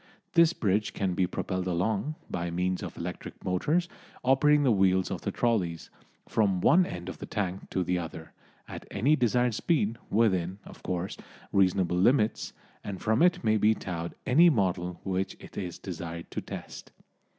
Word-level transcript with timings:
This 0.33 0.51
bridge 0.51 0.93
can 0.95 1.13
be 1.13 1.27
propelled 1.27 1.67
along, 1.67 2.15
by 2.27 2.49
means 2.49 2.81
of 2.81 2.97
electric 2.97 3.45
motors 3.45 3.87
operating 4.23 4.63
the 4.63 4.71
wheels 4.71 5.11
of 5.11 5.21
the 5.21 5.31
trollys, 5.31 5.91
from 6.27 6.59
one 6.59 6.87
end 6.87 7.07
of 7.07 7.19
the 7.19 7.27
tank 7.27 7.69
to 7.69 7.83
the 7.83 7.99
other, 7.99 8.33
at 8.67 8.87
any 8.89 9.15
desired 9.15 9.53
speed, 9.53 9.97
within, 10.09 10.57
of 10.65 10.81
course, 10.81 11.17
reasonable 11.53 11.97
limits, 11.97 12.51
and 12.83 12.99
from 12.99 13.21
it 13.21 13.43
may 13.43 13.57
be 13.57 13.75
towed 13.75 14.15
any 14.25 14.49
model 14.49 14.99
which 15.03 15.37
it 15.39 15.55
is 15.55 15.77
desired 15.77 16.31
to 16.31 16.41
test. 16.41 16.91